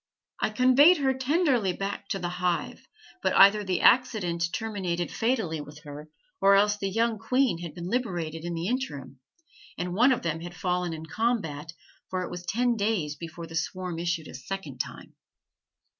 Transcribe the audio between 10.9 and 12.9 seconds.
in combat, for it was ten